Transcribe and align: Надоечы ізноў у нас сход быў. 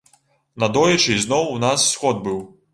Надоечы 0.63 1.11
ізноў 1.19 1.53
у 1.55 1.61
нас 1.67 1.87
сход 1.93 2.27
быў. 2.29 2.45